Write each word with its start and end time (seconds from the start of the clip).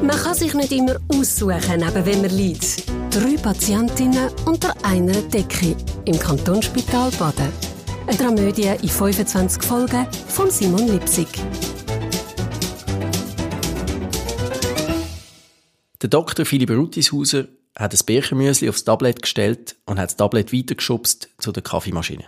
Man 0.00 0.16
kann 0.16 0.34
sich 0.34 0.54
nicht 0.54 0.70
immer 0.70 0.96
aussuchen, 1.08 1.80
neben 1.80 2.06
wem 2.06 2.22
man 2.22 2.30
liegt. 2.30 2.86
Drei 3.10 3.36
Patientinnen 3.36 4.30
unter 4.44 4.72
einer 4.84 5.20
Decke 5.22 5.74
im 6.04 6.16
Kantonsspital 6.16 7.10
Baden. 7.18 7.52
Eine 8.06 8.16
Dramödie 8.16 8.74
in 8.80 8.88
25 8.88 9.60
Folgen 9.60 10.06
von 10.28 10.50
Simon 10.50 10.86
Lipsig. 10.86 11.26
Der 16.00 16.08
Dr. 16.08 16.46
Philipp 16.46 16.70
Rutishauser 16.70 17.48
hat 17.76 17.92
ein 17.92 18.06
Birchenmüsli 18.06 18.68
aufs 18.68 18.84
Tablet 18.84 19.22
gestellt 19.22 19.74
und 19.84 19.98
hat 19.98 20.10
das 20.10 20.16
Tablet 20.16 20.52
weitergeschubst 20.52 21.28
zu 21.38 21.50
der 21.50 21.64
Kaffeemaschine. 21.64 22.24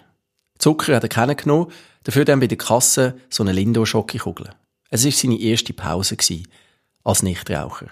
Zucker 0.58 0.96
hat 0.96 1.04
er 1.04 1.08
keinen 1.08 1.36
genommen, 1.36 1.70
dafür 2.02 2.24
dann 2.24 2.40
bei 2.40 2.48
der 2.48 2.58
Kasse 2.58 3.20
so 3.30 3.44
eine 3.44 3.52
Lindo-Schokokugel. 3.52 4.50
Es 4.90 5.04
war 5.04 5.12
seine 5.12 5.40
erste 5.40 5.72
Pause 5.72 6.16
als 7.04 7.22
Nichtraucher. 7.22 7.88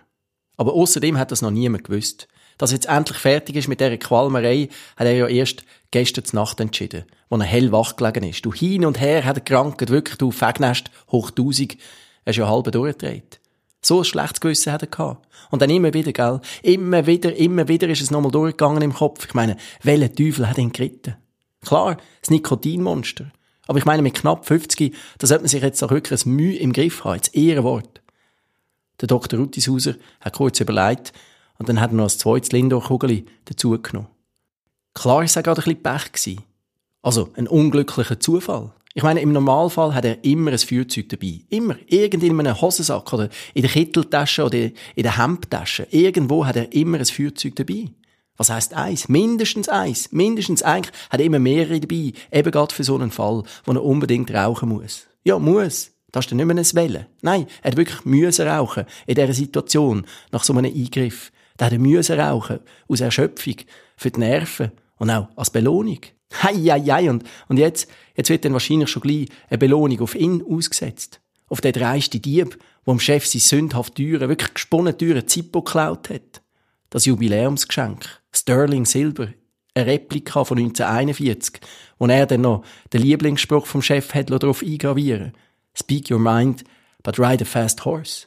Aber 0.56 0.74
außerdem 0.74 1.18
hat 1.18 1.30
das 1.30 1.42
noch 1.42 1.50
niemand 1.50 1.84
gewusst. 1.84 2.28
Dass 2.58 2.72
jetzt 2.72 2.88
endlich 2.88 3.18
fertig 3.18 3.54
ist 3.54 3.68
mit 3.68 3.80
dieser 3.80 3.96
Qualmerei, 3.96 4.68
hat 4.96 5.06
er 5.06 5.14
ja 5.14 5.28
erst 5.28 5.62
gestern 5.92 6.24
Nacht 6.32 6.58
entschieden, 6.58 7.04
wo 7.28 7.36
er 7.36 7.44
hellwach 7.44 7.94
gelegen 7.96 8.24
ist. 8.24 8.44
Du 8.44 8.52
hin 8.52 8.84
und 8.84 9.00
her 9.00 9.24
hat 9.24 9.36
er 9.36 9.42
gerankt, 9.42 9.88
wirklich, 9.88 10.18
du 10.18 10.32
Fegnest, 10.32 10.90
hoch 11.12 11.30
tausend. 11.30 11.76
Er 12.24 12.30
ist 12.30 12.36
ja 12.36 12.48
halb 12.48 12.70
durchgedreht. 12.72 13.40
So 13.80 13.98
ein 13.98 14.04
schlechtes 14.04 14.40
Gewissen 14.40 14.72
hat 14.72 14.82
er 14.82 14.88
gehabt. 14.88 15.26
Und 15.50 15.62
dann 15.62 15.70
immer 15.70 15.94
wieder, 15.94 16.12
gell? 16.12 16.40
Immer 16.62 17.06
wieder, 17.06 17.34
immer 17.36 17.68
wieder 17.68 17.88
ist 17.88 18.02
es 18.02 18.10
nochmal 18.10 18.32
durchgegangen 18.32 18.82
im 18.82 18.92
Kopf. 18.92 19.24
Ich 19.26 19.34
meine, 19.34 19.56
welcher 19.84 20.12
Teufel 20.12 20.48
hat 20.48 20.58
ihn 20.58 20.72
geritten? 20.72 21.14
Klar, 21.64 21.96
das 22.20 22.30
Nikotinmonster. 22.30 23.30
Aber 23.68 23.78
ich 23.78 23.84
meine, 23.84 24.02
mit 24.02 24.14
knapp 24.14 24.46
50, 24.46 24.94
da 25.18 25.26
sollte 25.26 25.42
man 25.42 25.48
sich 25.48 25.62
jetzt 25.62 25.82
auch 25.84 25.90
wirklich 25.90 26.26
ein 26.26 26.32
Mühe 26.32 26.58
im 26.58 26.72
Griff 26.72 27.04
haben, 27.04 27.20
das 27.20 27.28
Ehrenwort. 27.28 28.02
Der 29.00 29.08
Dr. 29.08 29.38
Ruttishauser 29.38 29.94
hat 30.20 30.34
kurz 30.34 30.60
überlegt 30.60 31.12
und 31.58 31.68
dann 31.68 31.80
hat 31.80 31.90
er 31.90 31.96
noch 31.96 32.04
ein 32.04 32.10
zweites 32.10 32.52
Lindor-Kugel 32.52 33.24
dazugenommen. 33.44 34.10
Klar 34.94 35.22
ist 35.22 35.32
es 35.32 35.36
auch 35.36 35.42
gerade 35.42 35.60
ein 35.60 35.64
bisschen 35.64 35.82
Pech 35.82 36.12
gewesen. 36.12 36.42
Also, 37.02 37.30
ein 37.36 37.46
unglücklicher 37.46 38.18
Zufall. 38.18 38.72
Ich 38.94 39.04
meine, 39.04 39.20
im 39.20 39.32
Normalfall 39.32 39.94
hat 39.94 40.04
er 40.04 40.24
immer 40.24 40.50
ein 40.50 40.58
Feuerzeug 40.58 41.08
dabei. 41.08 41.40
Immer. 41.50 41.76
Irgend 41.86 42.24
in 42.24 42.38
einem 42.40 42.60
Hosensack 42.60 43.12
oder 43.12 43.28
in 43.54 43.62
der 43.62 43.70
Kitteltasche 43.70 44.44
oder 44.44 44.58
in 44.58 44.72
der 44.96 45.18
Hemdtasche. 45.18 45.86
Irgendwo 45.90 46.44
hat 46.44 46.56
er 46.56 46.72
immer 46.72 46.98
ein 46.98 47.04
Feuerzeug 47.04 47.54
dabei. 47.54 47.90
Was 48.36 48.50
heißt 48.50 48.74
eins? 48.74 49.08
Mindestens 49.08 49.68
eins. 49.68 50.10
Mindestens 50.10 50.62
eigentlich 50.62 50.94
hat 51.10 51.20
er 51.20 51.26
immer 51.26 51.38
mehrere 51.38 51.78
dabei. 51.78 52.12
Eben 52.32 52.50
gerade 52.50 52.74
für 52.74 52.84
so 52.84 52.96
einen 52.96 53.10
Fall, 53.10 53.44
wo 53.64 53.72
er 53.72 53.84
unbedingt 53.84 54.32
rauchen 54.32 54.70
muss. 54.70 55.06
Ja, 55.22 55.38
muss. 55.38 55.92
Das 56.10 56.24
ist 56.24 56.30
dann 56.30 56.38
nicht 56.38 56.46
mehr 56.46 56.56
ein 56.56 56.74
Wellen. 56.74 57.06
Nein, 57.20 57.46
er 57.62 57.72
hat 57.72 57.76
wirklich 57.76 58.04
müssen 58.04 58.48
rauchen. 58.48 58.84
In 59.06 59.14
dieser 59.14 59.34
Situation. 59.34 60.06
Nach 60.32 60.42
so 60.42 60.54
einem 60.54 60.72
Eingriff. 60.72 61.30
Da 61.56 61.66
hat 61.66 61.72
er 61.72 61.78
müssen 61.78 62.18
rauchen. 62.18 62.60
Aus 62.88 63.00
Erschöpfung. 63.00 63.56
Für 63.96 64.10
die 64.10 64.20
Nerven. 64.20 64.72
Und 64.96 65.10
auch 65.10 65.28
als 65.36 65.50
Belohnung. 65.50 66.00
Hei, 66.42 66.54
hei, 66.54 66.80
hei. 66.80 67.10
Und, 67.10 67.24
und 67.48 67.58
jetzt, 67.58 67.90
jetzt 68.16 68.30
wird 68.30 68.44
dann 68.44 68.52
wahrscheinlich 68.54 68.88
schon 68.88 69.02
gleich 69.02 69.28
eine 69.48 69.58
Belohnung 69.58 70.00
auf 70.00 70.14
ihn 70.14 70.42
ausgesetzt. 70.42 71.20
Auf 71.48 71.60
den 71.60 71.72
dreisten 71.72 72.22
Dieb, 72.22 72.58
der 72.86 72.94
dem 72.94 73.00
Chef 73.00 73.26
seine 73.26 73.40
sündhaft 73.40 73.96
teure, 73.96 74.28
wirklich 74.28 74.54
gesponnen 74.54 74.96
teure 74.96 75.26
Zippo 75.26 75.62
geklaut 75.62 76.10
hat. 76.10 76.42
Das 76.90 77.04
Jubiläumsgeschenk. 77.04 78.06
Sterling 78.32 78.86
Silber. 78.86 79.28
Eine 79.74 79.86
Replika 79.86 80.44
von 80.44 80.58
1941, 80.58 81.60
wo 81.98 82.06
er 82.06 82.26
dann 82.26 82.40
noch 82.40 82.64
den 82.92 83.02
Lieblingsspruch 83.02 83.66
vom 83.66 83.82
Chef 83.82 84.14
hat 84.14 84.30
darauf 84.30 84.62
eingravieren 84.62 85.32
Speak 85.78 86.10
your 86.10 86.18
mind, 86.18 86.64
but 87.02 87.18
ride 87.18 87.42
a 87.42 87.44
fast 87.44 87.84
horse. 87.84 88.26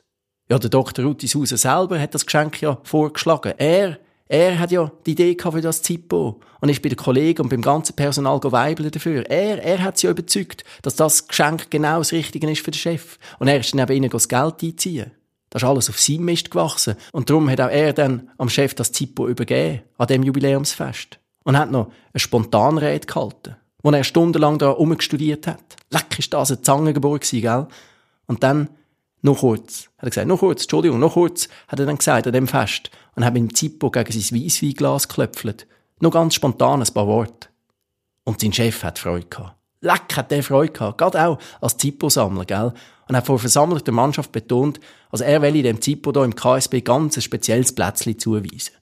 Ja, 0.50 0.60
der 0.60 0.70
Dr. 0.70 1.06
Rutis 1.06 1.36
Hauser 1.36 1.58
selber 1.58 2.00
hat 2.00 2.14
das 2.14 2.26
Geschenk 2.26 2.62
ja 2.62 2.78
vorgeschlagen. 2.84 3.54
Er 3.58 3.98
er 4.32 4.60
hat 4.60 4.72
ja 4.72 4.90
die 5.06 5.12
Idee 5.12 5.36
gehabt 5.36 5.58
für 5.58 5.62
das 5.62 5.82
Zippo 5.82 6.40
und 6.62 6.70
ist 6.70 6.82
bei 6.82 6.88
den 6.88 6.96
Kollegen 6.96 7.42
und 7.42 7.50
beim 7.50 7.62
ganzen 7.62 7.98
Personal 7.98 8.40
geweibelt 8.40 8.96
dafür. 8.96 9.30
Er, 9.30 9.62
er 9.62 9.84
hat 9.84 9.98
sie 9.98 10.08
ja 10.08 10.12
überzeugt, 10.12 10.64
dass 10.84 10.96
das 10.96 11.28
Geschenk 11.28 11.70
genau 11.70 11.98
das 11.98 12.14
Richtige 12.14 12.50
ist 12.50 12.64
für 12.64 12.72
den 12.72 12.78
Chef. 12.78 13.18
Und 13.40 13.50
er 13.50 13.60
ist 13.60 13.74
dann 13.74 13.82
neben 13.82 13.92
ihnen 13.92 14.10
das 14.10 14.30
Geld 14.30 14.64
einziehen. 14.64 15.12
Das 15.50 15.64
ist 15.64 15.68
alles 15.68 15.90
auf 15.90 16.00
seinem 16.00 16.24
Mist 16.24 16.50
gewachsen. 16.50 16.96
Und 17.12 17.30
darum 17.30 17.50
hat 17.50 17.60
auch 17.60 17.68
er 17.70 17.92
dann 17.92 18.30
am 18.38 18.48
Chef 18.48 18.74
das 18.74 18.94
Zippo 18.94 19.28
übergeben, 19.28 19.82
an 19.98 20.08
dem 20.08 20.24
Jubiläumsfest. 20.24 21.20
Und 21.44 21.58
hat 21.58 21.70
noch 21.70 21.92
eine 22.14 22.20
Spontanrede 22.22 23.06
gehalten, 23.06 23.58
wo 23.84 23.92
er 23.92 24.04
stundenlang 24.04 24.58
da 24.58 24.70
rumgestudiert 24.70 25.48
hat. 25.48 25.64
Leck 25.90 26.20
ist 26.20 26.34
das 26.34 26.52
eine 26.52 26.62
Zangengeburt 26.62 27.22
gewesen, 27.22 27.42
gell? 27.42 27.68
Und 28.28 28.44
dann 28.44 28.70
noch 29.22 29.40
kurz. 29.40 29.90
Hat 29.98 30.06
er 30.06 30.10
gesagt, 30.10 30.28
noch 30.28 30.40
kurz, 30.40 30.64
Entschuldigung, 30.64 31.00
noch 31.00 31.14
kurz, 31.14 31.48
hat 31.68 31.80
er 31.80 31.86
dann 31.86 31.98
gesagt 31.98 32.28
an 32.28 32.34
dem 32.34 32.48
Fest. 32.48 32.90
Und 33.16 33.26
hat 33.26 33.34
mit 33.34 33.44
dem 33.44 33.56
Zippo 33.56 33.92
gegen 33.92 34.12
sein 34.12 34.40
Weissweinglas 34.40 35.08
geklöpfelt. 35.08 35.68
Noch 36.00 36.12
ganz 36.12 36.36
spontan 36.36 36.82
ein 36.82 36.94
paar 36.94 37.08
Worte. 37.08 37.50
Und 38.24 38.40
sein 38.40 38.54
Chef 38.54 38.84
hat 38.84 39.00
Freude 39.00 39.28
gehabt. 39.28 39.56
Leck 39.82 40.16
hat 40.16 40.32
der 40.32 40.44
Freude 40.44 40.72
gehabt. 40.72 40.98
Gerade 40.98 41.26
auch 41.26 41.40
als 41.60 41.78
Zippo-Sammler, 41.78 42.46
gell? 42.46 42.74
Und 43.08 43.16
hat 43.16 43.26
vor 43.26 43.40
versammelter 43.40 43.92
Mannschaft 43.92 44.32
betont, 44.32 44.80
also 45.10 45.24
er 45.24 45.42
will 45.42 45.62
dem 45.62 45.82
Zippo 45.82 46.14
hier 46.14 46.24
im 46.24 46.36
KSB 46.36 46.82
ganz 46.82 47.18
ein 47.18 47.22
spezielles 47.22 47.74
Plätzchen 47.74 48.18
zuweisen. 48.18 48.76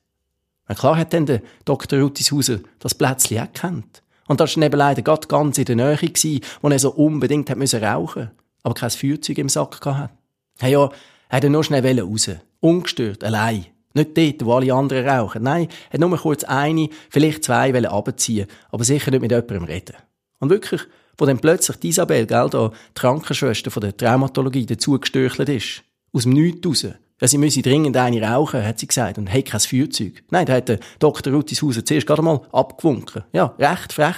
Und 0.67 0.77
klar 0.77 0.97
hat 0.97 1.13
dann 1.13 1.25
der 1.25 1.41
Dr. 1.65 1.99
Rutishauser 1.99 2.59
das 2.77 2.93
Plätzchen 2.93 3.39
auch 3.39 3.51
gekannt. 3.51 4.03
Und 4.29 4.39
das 4.39 4.55
war 4.55 4.63
eben 4.63 4.77
leider 4.77 5.01
gerade 5.01 5.27
ganz 5.27 5.57
in 5.57 5.65
der 5.65 5.75
Nähe, 5.75 5.97
gewesen, 5.97 6.41
wo 6.61 6.69
er 6.69 6.79
so 6.79 6.91
unbedingt 6.91 7.49
hat 7.49 7.57
müssen 7.57 7.83
rauchen 7.83 8.29
aber 8.61 8.73
kein 8.75 8.89
Feuerzeug 8.89 9.37
im 9.37 9.49
Sack 9.49 9.81
gehabt 9.81 10.13
Hey 10.59 10.73
ja, 10.73 10.89
er 11.29 11.37
hat 11.37 11.43
nur 11.49 11.63
schnell 11.63 11.99
raus. 12.01 12.29
Ungestört, 12.59 13.23
allein. 13.23 13.65
Nicht 13.93 14.17
dort, 14.17 14.45
wo 14.45 14.53
alle 14.53 14.73
anderen 14.73 15.07
rauchen. 15.07 15.43
Nein, 15.43 15.69
er 15.89 15.93
hat 15.93 15.99
nur 16.01 16.17
kurz 16.17 16.43
eine, 16.43 16.89
vielleicht 17.09 17.45
zwei 17.45 17.73
abziehen, 17.87 18.47
aber 18.69 18.83
sicher 18.83 19.09
nicht 19.09 19.21
mit 19.21 19.31
jemandem 19.31 19.63
reden. 19.63 19.95
Und 20.39 20.49
wirklich, 20.49 20.81
wo 21.17 21.25
dann 21.25 21.39
plötzlich 21.39 21.77
die 21.77 21.89
Isabel, 21.89 22.27
gell, 22.27 22.49
da, 22.49 22.69
die 22.69 22.99
Krankenschwester 22.99 23.71
von 23.71 23.81
der 23.81 23.95
Traumatologie, 23.95 24.65
dazugestürchelt 24.65 25.49
ist. 25.49 25.83
Aus 26.11 26.23
dem 26.23 26.33
Nichts 26.33 26.67
raus. 26.67 26.87
Sie 27.21 27.37
müsse 27.37 27.61
dringend 27.61 27.97
eine 27.97 28.21
rauchen, 28.21 28.65
hat 28.65 28.79
sie 28.79 28.87
gesagt, 28.87 29.17
und 29.17 29.27
hey, 29.27 29.43
kein 29.43 29.59
Feuerzeug. 29.59 30.23
Nein, 30.29 30.45
da 30.45 30.53
hat 30.53 30.69
der 30.69 30.79
Dr. 30.99 31.33
Rutishauser 31.33 31.83
zuerst 31.83 32.07
gerade 32.07 32.21
mal 32.21 32.41
abgewunken. 32.51 33.23
Ja, 33.33 33.53
recht 33.59 33.91
frech, 33.91 34.15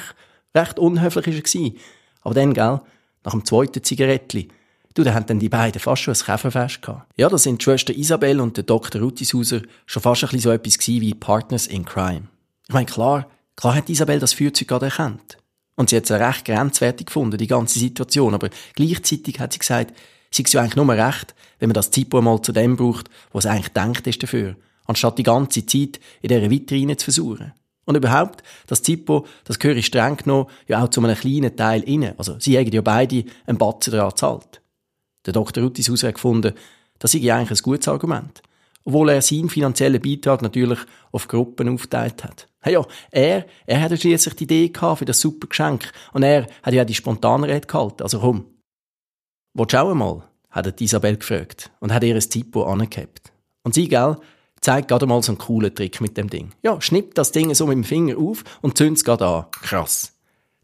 recht 0.56 0.78
unhöflich 0.78 1.28
ist 1.28 1.56
er 1.56 1.72
Aber 2.22 2.36
dann, 2.36 2.54
gell, 2.54 2.80
nach 3.24 3.32
dem 3.32 3.44
zweiten 3.46 3.84
Zigarettchen, 3.84 4.52
Du, 4.94 5.04
da 5.04 5.14
haben 5.14 5.26
dann 5.26 5.40
die 5.40 5.50
beiden 5.50 5.80
fast 5.80 6.02
schon 6.02 6.14
ein 6.14 6.20
Käferfest 6.20 6.82
gehabt. 6.82 7.08
Ja, 7.16 7.30
da 7.30 7.38
sind 7.38 7.62
die 7.62 7.64
Schwester 7.64 7.94
Isabel 7.94 8.42
und 8.42 8.58
der 8.58 8.66
Dr. 8.66 9.02
Rutishauser 9.02 9.62
schon 9.86 10.02
fast 10.02 10.24
ein 10.24 10.28
bisschen 10.28 10.42
so 10.42 10.52
etwas 10.52 10.78
gewesen 10.78 11.02
wie 11.02 11.14
Partners 11.14 11.68
in 11.68 11.86
Crime. 11.86 12.24
Ich 12.68 12.74
meine, 12.74 12.88
klar, 12.88 13.28
klar 13.56 13.76
hat 13.76 13.90
Isabel 13.90 14.20
das 14.20 14.34
Feuerzeug 14.34 14.68
gerade 14.68 14.88
erkannt. 14.88 15.38
Und 15.76 15.90
sie 15.90 15.96
hat 15.96 16.04
es 16.04 16.12
recht 16.12 16.46
grenzwertig 16.46 17.08
gefunden, 17.08 17.38
die 17.38 17.48
ganze 17.48 17.80
Situation. 17.80 18.34
Aber 18.34 18.50
gleichzeitig 18.76 19.40
hat 19.40 19.54
sie 19.54 19.60
gesagt, 19.60 19.96
sie 20.34 20.44
ist 20.44 20.54
ja 20.54 20.62
eigentlich 20.62 20.76
nur 20.76 20.90
recht, 20.90 21.36
wenn 21.60 21.70
man 21.70 21.76
das 21.76 21.92
Zippo 21.92 22.22
mal 22.22 22.42
zu 22.42 22.52
dem 22.52 22.76
braucht, 22.76 23.10
was 23.32 23.46
eigentlich 23.46 23.74
denkt 23.74 24.08
ist 24.08 24.24
dafür, 24.24 24.56
anstatt 24.86 25.18
die 25.18 25.24
ganze 25.24 25.66
Zeit 25.66 26.00
in 26.22 26.30
dieser 26.30 26.50
Vitrine 26.50 26.98
zu 26.98 27.06
versuchen. 27.06 27.54
Und 27.86 27.98
überhaupt, 27.98 28.44
das 28.68 28.84
Zippo, 28.84 29.26
das 29.44 29.60
gehöre 29.60 29.82
streng 29.82 30.18
genommen 30.18 30.48
ja 30.68 30.84
auch 30.84 30.90
zu 30.90 31.04
einem 31.04 31.16
kleinen 31.16 31.56
Teil 31.56 31.82
inne. 31.82 32.14
Also, 32.18 32.40
sie 32.40 32.58
haben 32.58 32.72
ja 32.72 32.82
beide 32.82 33.26
einen 33.46 33.58
Batzen 33.58 33.92
daran 33.92 34.12
gezahlt. 34.12 34.62
Der 35.26 35.34
Dr. 35.34 35.64
Ruttishaus 35.64 36.04
hat 36.04 36.16
gefunden, 36.16 36.54
das 37.00 37.12
sei 37.12 37.34
eigentlich 37.34 37.60
ein 37.60 37.64
gutes 37.64 37.88
Argument. 37.88 38.42
Obwohl 38.84 39.10
er 39.10 39.22
seinen 39.22 39.50
finanziellen 39.50 40.02
Beitrag 40.02 40.42
natürlich 40.42 40.80
auf 41.12 41.28
Gruppen 41.28 41.70
aufgeteilt 41.70 42.24
hat. 42.24 42.48
Hey 42.62 42.74
ja, 42.74 42.86
er, 43.12 43.46
er 43.66 43.82
hat 43.82 44.00
schließlich 44.00 44.36
die 44.36 44.44
Idee 44.46 44.70
gehabt 44.70 45.00
für 45.00 45.06
das 45.06 45.20
super 45.20 45.48
Geschenk. 45.48 45.92
Und 46.14 46.24
er 46.24 46.48
hat 46.64 46.74
ja 46.74 46.86
die 46.86 46.94
spontane 46.94 47.48
Rede 47.48 47.68
gehalten. 47.68 48.04
Also 48.04 48.20
komm. 48.20 48.46
Willst 49.54 49.74
du 49.74 49.82
auch 49.82 49.92
einmal? 49.92 50.24
hat 50.50 50.82
Isabel 50.82 51.18
gefragt. 51.18 51.72
Und 51.80 51.94
hat 51.94 52.04
ihr 52.04 52.16
ein 52.16 52.22
Zippo 52.22 52.64
angehabt. 52.64 53.32
Und 53.64 53.74
sie, 53.74 53.88
gell, 53.88 54.18
zeigt 54.60 54.90
gerade 54.90 55.06
mal 55.06 55.22
so 55.24 55.32
einen 55.32 55.40
coolen 55.40 55.74
Trick 55.74 56.02
mit 56.02 56.18
dem 56.18 56.30
Ding. 56.30 56.52
Ja, 56.62 56.80
schnippt 56.80 57.18
das 57.18 57.32
Ding 57.32 57.54
so 57.54 57.66
mit 57.68 57.76
dem 57.76 57.84
Finger 57.84 58.18
auf 58.18 58.44
und 58.62 58.78
zündet 58.78 58.98
es 58.98 59.04
gerade 59.04 59.26
an. 59.26 59.46
Krass. 59.52 60.14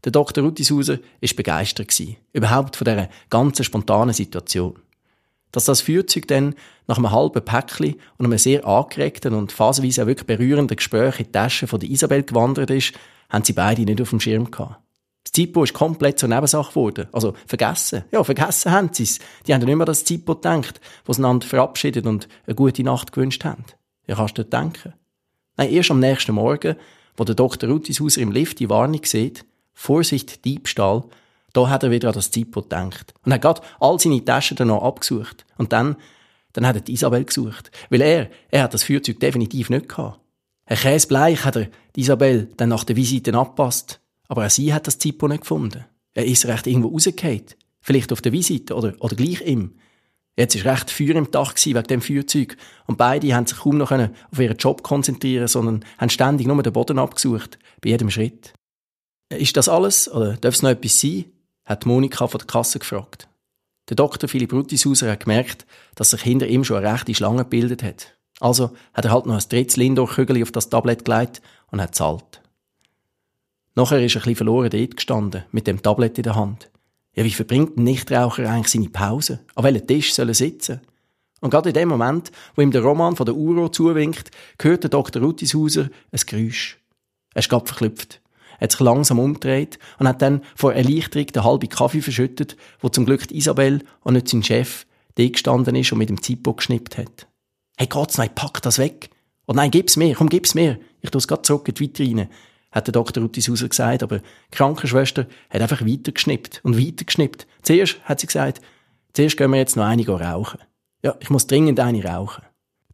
Der 0.03 0.11
Dr. 0.11 0.43
Ruttishauser 0.43 0.99
war 0.99 1.29
begeistert. 1.35 1.89
Gewesen, 1.89 2.17
überhaupt 2.33 2.75
von 2.75 2.85
dieser 2.85 3.09
ganzen 3.29 3.63
spontanen 3.63 4.13
Situation. 4.13 4.77
Dass 5.51 5.65
das 5.65 5.81
Feuerzeug 5.81 6.27
dann 6.27 6.55
nach 6.87 6.97
einem 6.97 7.11
halben 7.11 7.43
Päckchen 7.43 7.95
und 8.17 8.25
einem 8.25 8.37
sehr 8.37 8.65
angeregten 8.65 9.33
und 9.33 9.51
phasenweise 9.51 10.03
auch 10.03 10.07
wirklich 10.07 10.27
berührenden 10.27 10.77
Gespräch 10.77 11.19
in 11.19 11.25
die 11.25 11.31
Tasche 11.31 11.67
von 11.67 11.79
der 11.79 11.89
Isabel 11.89 12.23
gewandert 12.23 12.69
ist, 12.69 12.93
haben 13.29 13.43
sie 13.43 13.53
beide 13.53 13.81
nicht 13.81 14.01
auf 14.01 14.09
dem 14.11 14.19
Schirm 14.19 14.51
gehabt. 14.51 14.81
Das 15.27 15.33
Zippo 15.33 15.65
ist 15.65 15.73
komplett 15.73 16.19
zur 16.19 16.29
Nebensache 16.29 16.69
geworden. 16.69 17.07
Also 17.11 17.33
vergessen. 17.45 18.05
Ja, 18.13 18.23
vergessen 18.23 18.71
haben 18.71 18.93
sie 18.93 19.03
es. 19.03 19.19
Die 19.45 19.53
haben 19.53 19.65
nicht 19.65 19.75
mehr 19.75 19.85
das 19.85 20.05
Zippo 20.05 20.35
gedacht, 20.35 20.79
wo 21.03 21.11
sie 21.11 21.19
einander 21.19 21.45
verabschiedet 21.45 22.05
und 22.05 22.29
eine 22.45 22.55
gute 22.55 22.81
Nacht 22.81 23.11
gewünscht 23.11 23.43
haben. 23.43 23.65
Ja, 24.05 24.15
kannst 24.15 24.37
du 24.37 24.43
dir 24.43 24.49
denken. 24.49 24.93
Nein, 25.57 25.69
erst 25.69 25.91
am 25.91 25.99
nächsten 25.99 26.31
Morgen, 26.31 26.77
wo 27.17 27.25
der 27.25 27.35
Dr. 27.35 27.69
Ruttishauser 27.69 28.21
im 28.21 28.31
Lift 28.31 28.59
die 28.59 28.69
Warnung 28.69 29.03
sieht, 29.03 29.43
Vorsicht, 29.73 30.45
Diebstahl, 30.45 31.03
da 31.51 31.67
hat 31.67 31.83
er 31.83 31.91
wieder 31.91 32.07
an 32.07 32.13
das 32.13 32.31
Zippo 32.31 32.61
gedacht. 32.61 33.13
Und 33.25 33.33
hat 33.33 33.41
gerade 33.41 33.61
all 33.81 33.99
seine 33.99 34.23
Taschen 34.23 34.65
noch 34.65 34.81
abgesucht. 34.81 35.45
Und 35.57 35.73
dann 35.73 35.97
Dann 36.53 36.65
hat 36.65 36.77
er 36.77 36.87
Isabel 36.87 37.25
gesucht. 37.25 37.69
Weil 37.89 38.01
er, 38.01 38.29
er 38.49 38.63
hat 38.63 38.73
das 38.73 38.83
Feuerzeug 38.83 39.19
definitiv 39.19 39.69
nicht 39.69 39.89
gehabt. 39.89 40.21
Herr 40.65 40.77
Käsbleich 40.77 41.43
hat 41.43 41.57
er 41.57 41.67
Isabel 41.97 42.47
dann 42.55 42.69
nach 42.69 42.85
der 42.85 42.95
Visite 42.95 43.33
abpasst. 43.33 43.99
Aber 44.27 44.45
auch 44.45 44.49
sie 44.49 44.73
hat 44.73 44.87
das 44.87 44.99
Zippo 44.99 45.27
nicht 45.27 45.41
gefunden. 45.41 45.85
Er 46.13 46.25
ist 46.25 46.45
recht 46.45 46.67
irgendwo 46.67 46.89
rausgefallen. 46.89 47.45
Vielleicht 47.81 48.11
auf 48.11 48.21
der 48.21 48.31
Visite 48.31 48.75
oder, 48.75 48.93
oder 48.99 49.15
gleich 49.15 49.41
ihm. 49.41 49.75
Jetzt 50.35 50.63
war 50.63 50.73
recht 50.73 50.91
Feuer 50.91 51.15
im 51.15 51.31
Dach 51.31 51.55
wegen 51.63 51.83
dem 51.83 52.01
Feuerzeug. 52.01 52.57
Und 52.85 52.97
beide 52.97 53.33
haben 53.33 53.47
sich 53.47 53.57
kaum 53.57 53.77
noch 53.77 53.91
auf 53.91 54.39
ihren 54.39 54.57
Job 54.57 54.83
konzentrieren 54.83 55.47
sondern 55.47 55.85
haben 55.97 56.09
ständig 56.09 56.47
nur 56.47 56.61
den 56.61 56.73
Boden 56.73 56.99
abgesucht. 56.99 57.57
Bei 57.81 57.89
jedem 57.89 58.09
Schritt. 58.09 58.53
Ist 59.29 59.57
das 59.57 59.67
alles? 59.67 60.11
Oder 60.11 60.37
darf 60.37 60.55
es 60.55 60.61
noch 60.61 60.69
etwas 60.69 60.99
sein? 60.99 61.25
hat 61.65 61.85
Monika 61.85 62.27
von 62.27 62.37
der 62.37 62.47
Kasse 62.47 62.79
gefragt. 62.79 63.27
Der 63.89 63.95
Doktor 63.95 64.29
Philipp 64.29 64.53
Ruttishauser 64.53 65.11
hat 65.11 65.21
gemerkt, 65.21 65.65
dass 65.95 66.11
sich 66.11 66.21
hinter 66.21 66.47
ihm 66.47 66.63
schon 66.63 66.77
eine 66.77 66.93
rechte 66.93 67.13
Schlange 67.13 67.43
gebildet 67.43 67.83
hat. 67.83 68.17
Also 68.39 68.71
hat 68.93 69.05
er 69.05 69.11
halt 69.11 69.25
noch 69.25 69.35
ein 69.35 69.49
drittes 69.49 69.75
Lindor-Kügel 69.75 70.41
auf 70.43 70.51
das 70.51 70.69
Tablett 70.69 71.05
gelegt 71.05 71.41
und 71.71 71.81
hat 71.81 71.95
zahlt. 71.95 72.41
Nachher 73.77 74.03
ist 74.03 74.15
er 74.15 74.25
ein 74.25 74.35
verloren 74.35 74.71
dort 74.71 74.95
gestanden, 74.95 75.43
mit 75.51 75.67
dem 75.67 75.83
Tablet 75.83 76.17
in 76.17 76.23
der 76.23 76.33
Hand. 76.33 76.71
Ja, 77.15 77.23
wie 77.23 77.31
verbringt 77.31 77.77
ein 77.77 77.83
Nichtraucher 77.83 78.49
eigentlich 78.49 78.69
seine 78.69 78.89
Pause? 78.89 79.41
An 79.53 79.65
welchem 79.65 79.85
Tisch 79.85 80.15
soll 80.15 80.29
er 80.29 80.33
sitzen? 80.33 80.81
Und 81.41 81.51
gerade 81.51 81.69
in 81.69 81.75
dem 81.75 81.89
Moment, 81.89 82.31
wo 82.55 82.63
ihm 82.63 82.71
der 82.71 82.81
Roman 82.81 83.15
von 83.15 83.27
der 83.27 83.35
Uro 83.35 83.69
zuwinkt, 83.69 84.31
hört 84.59 84.81
der 84.81 84.89
Dr. 84.89 85.21
Ruttishauser 85.21 85.91
ein 86.11 86.19
Geräusch. 86.25 86.79
Er 87.35 87.41
ist 87.41 87.49
gerade 87.49 87.67
verklüpft. 87.67 88.19
Er 88.57 88.61
hat 88.61 88.71
sich 88.71 88.79
langsam 88.79 89.19
umgedreht 89.19 89.77
und 89.99 90.07
hat 90.07 90.23
dann 90.23 90.41
vor 90.55 90.73
Erleichterung 90.73 91.27
den 91.27 91.43
halben 91.43 91.69
Kaffee 91.69 92.01
verschüttet, 92.01 92.57
wo 92.79 92.89
zum 92.89 93.05
Glück 93.05 93.29
Isabel 93.29 93.83
und 94.01 94.15
nicht 94.15 94.27
sein 94.27 94.41
Chef 94.41 94.87
da 95.13 95.27
gestanden 95.27 95.75
ist 95.75 95.91
und 95.91 95.99
mit 95.99 96.09
dem 96.09 96.23
Zippo 96.23 96.53
geschnippt 96.53 96.97
hat. 96.97 97.27
Hey, 97.77 97.85
geht's, 97.85 98.17
nein, 98.17 98.33
pack 98.33 98.59
das 98.63 98.79
weg. 98.79 99.11
Und 99.45 99.53
oh 99.53 99.61
nein, 99.61 99.69
gib's 99.69 99.97
mir, 99.97 100.15
komm, 100.15 100.29
gib's 100.29 100.55
mir. 100.55 100.79
Ich 101.01 101.11
tu's 101.11 101.27
grad 101.27 101.45
zurück 101.45 101.67
in 101.67 101.75
die 101.75 101.81
Vitrine, 101.81 102.29
hat 102.77 102.87
der 102.87 102.93
Dr. 102.93 103.23
Ruttishauser 103.23 103.67
gesagt, 103.67 104.03
aber 104.03 104.19
die 104.19 104.23
Krankenschwester 104.51 105.27
hat 105.49 105.61
einfach 105.61 105.81
weitergeschnippt 105.81 106.61
und 106.63 106.77
weitergeschnippt. 106.77 107.47
Zuerst, 107.63 107.97
hat 108.03 108.19
sie 108.19 108.27
gesagt, 108.27 108.61
zuerst 109.13 109.35
gehen 109.35 109.51
wir 109.51 109.57
jetzt 109.57 109.75
noch 109.75 109.85
einige 109.85 110.11
rauchen. 110.11 110.59
Ja, 111.03 111.15
ich 111.19 111.29
muss 111.29 111.47
dringend 111.47 111.79
eine 111.79 112.03
rauchen. 112.03 112.43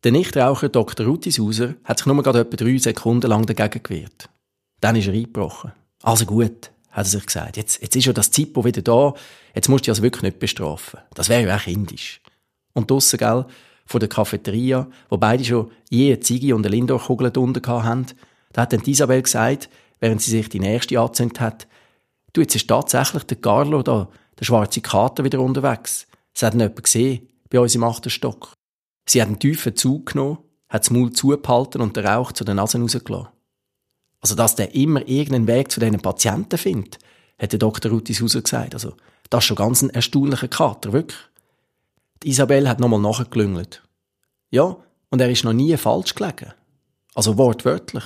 Der 0.04 0.12
Nichtraucher 0.12 0.70
Dr. 0.70 1.06
Ruttishauser 1.06 1.76
hat 1.84 2.00
sich 2.00 2.08
nur 2.08 2.22
gerade 2.24 2.42
etwa 2.42 2.56
drei 2.56 2.78
Sekunden 2.78 3.28
lang 3.28 3.46
dagegen 3.46 3.84
gewehrt. 3.84 4.30
Dann 4.82 4.96
ist 4.96 5.08
er 5.08 5.14
eingebrochen. 5.14 5.72
Also 6.02 6.26
gut, 6.26 6.72
hat 6.90 7.06
er 7.06 7.10
sich 7.10 7.26
gesagt. 7.26 7.58
Jetzt, 7.58 7.82
jetzt 7.82 7.96
ist 7.96 8.06
ja 8.06 8.14
das 8.14 8.32
Zippo 8.32 8.66
wieder 8.66 8.82
da. 8.82 9.14
Jetzt 9.56 9.70
musst 9.70 9.88
du 9.88 9.92
das 9.92 10.02
wirklich 10.02 10.24
nicht 10.24 10.40
bestrafen. 10.40 11.00
Das 11.14 11.30
wäre 11.30 11.48
ja 11.48 11.56
auch 11.56 11.62
kindisch. 11.62 12.22
Und 12.74 12.90
draussen, 12.90 13.18
gell, 13.18 13.46
vor 13.86 14.00
der 14.00 14.10
Cafeteria, 14.10 14.88
wo 15.10 15.18
beide 15.18 15.44
schon 15.44 15.72
je 15.90 16.08
eine 16.08 16.20
Ziege 16.20 16.56
und 16.56 16.66
eine 16.66 16.76
Lindor-Kugel 16.76 17.32
drunter 17.32 17.84
haben, 17.84 18.08
da 18.54 18.62
hat 18.62 18.74
dann 18.74 18.84
Isabel 18.86 19.22
gesagt, 19.22 19.70
während 20.00 20.22
sie 20.22 20.32
sich 20.32 20.50
die 20.50 20.60
nächste 20.60 21.00
angezündet 21.00 21.40
hat, 21.40 21.68
du, 22.32 22.42
jetzt 22.42 22.56
ist 22.56 22.68
tatsächlich 22.68 23.24
der 23.24 23.38
Carlo 23.38 23.84
da, 23.84 24.10
der 24.40 24.46
schwarze 24.46 24.82
Kater 24.82 25.24
wieder 25.24 25.40
unterwegs. 25.40 26.08
Es 26.34 26.44
hat 26.44 26.54
ihn 26.54 26.62
jemand 26.62 26.84
gesehen, 26.84 27.28
bei 27.50 27.60
uns 27.60 27.76
im 27.76 27.84
achten 27.84 28.10
Stock. 28.10 28.54
Sie 29.08 29.22
hat 29.22 29.28
einen 29.28 29.40
tiefen 29.40 29.76
Zug 29.76 30.14
genommen, 30.14 30.40
hat 30.70 30.84
das 30.84 30.92
Maul 30.92 31.12
zugehalten 31.12 31.82
und 31.82 31.96
den 31.96 32.06
Rauch 32.06 32.32
zu 32.32 32.44
den 32.44 32.56
Nasen 32.56 32.82
rausgelassen. 32.82 33.28
Also, 34.22 34.36
dass 34.36 34.56
der 34.56 34.74
immer 34.74 35.08
irgendeinen 35.08 35.48
Weg 35.48 35.70
zu 35.72 35.80
diesen 35.80 36.00
Patienten 36.00 36.58
findet, 36.58 36.98
hat 37.38 37.52
der 37.52 37.60
Dr. 37.60 37.92
Rutis 37.92 38.20
gesagt. 38.20 38.74
Also, 38.74 38.94
das 39.30 39.44
ist 39.44 39.48
schon 39.48 39.58
ganz 39.58 39.82
ein 39.82 39.90
erstaunlicher 39.90 40.48
Kater, 40.48 40.94
wirklich. 40.94 41.20
Die 42.24 42.30
Isabel 42.30 42.70
hat 42.70 42.80
nochmal 42.80 43.02
nachgeklüngelt. 43.02 43.84
Ja, 44.50 44.78
und 45.10 45.20
er 45.22 45.30
ist 45.30 45.44
noch 45.44 45.54
nie 45.54 45.76
falsch 45.76 46.16
gelegen. 46.16 46.54
Also 47.14 47.38
wortwörtlich. 47.38 48.04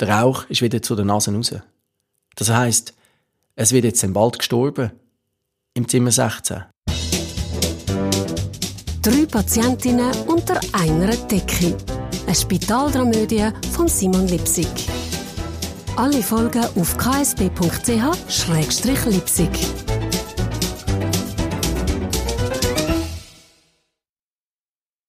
Der 0.00 0.08
Rauch 0.10 0.44
ist 0.48 0.62
wieder 0.62 0.80
zu 0.80 0.94
den 0.94 1.08
Nasen 1.08 1.34
raus. 1.36 1.54
Das 2.36 2.50
heisst, 2.50 2.94
es 3.56 3.72
wird 3.72 3.84
jetzt 3.84 4.12
bald 4.12 4.38
gestorben. 4.38 4.92
Im 5.74 5.88
Zimmer 5.88 6.12
16. 6.12 6.62
Drei 9.02 9.26
Patientinnen 9.26 10.12
unter 10.26 10.60
einer 10.72 11.16
Decke. 11.26 11.76
Eine 12.26 12.34
Spitaldramödie 12.34 13.50
von 13.72 13.88
Simon 13.88 14.28
Lipsig. 14.28 14.68
Alle 15.96 16.22
Folgen 16.22 16.64
auf 16.76 16.96
ksb.ch-lipsig. 16.96 19.77